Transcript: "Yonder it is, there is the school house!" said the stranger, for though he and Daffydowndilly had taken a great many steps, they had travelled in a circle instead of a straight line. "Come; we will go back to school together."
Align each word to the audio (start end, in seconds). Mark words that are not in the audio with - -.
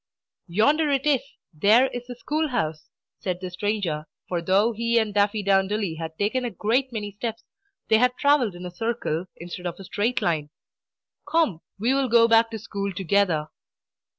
"Yonder 0.47 0.89
it 0.89 1.05
is, 1.05 1.21
there 1.53 1.85
is 1.89 2.07
the 2.07 2.15
school 2.15 2.47
house!" 2.47 2.89
said 3.19 3.39
the 3.39 3.51
stranger, 3.51 4.07
for 4.27 4.41
though 4.41 4.71
he 4.71 4.97
and 4.97 5.13
Daffydowndilly 5.13 5.97
had 5.99 6.17
taken 6.17 6.43
a 6.43 6.49
great 6.49 6.91
many 6.91 7.11
steps, 7.11 7.43
they 7.87 7.97
had 7.99 8.15
travelled 8.17 8.55
in 8.55 8.65
a 8.65 8.71
circle 8.71 9.27
instead 9.35 9.67
of 9.67 9.79
a 9.79 9.83
straight 9.83 10.19
line. 10.19 10.49
"Come; 11.29 11.61
we 11.77 11.93
will 11.93 12.09
go 12.09 12.27
back 12.27 12.49
to 12.49 12.57
school 12.57 12.91
together." 12.91 13.49